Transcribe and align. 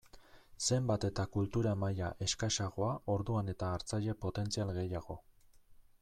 Zenbat 0.67 1.03
eta 1.09 1.25
kultura 1.35 1.73
maila 1.83 2.07
eskasagoa 2.27 2.89
orduan 3.15 3.53
eta 3.53 3.69
hartzaile 3.75 4.15
potentzial 4.25 4.73
gehiago. 4.79 5.19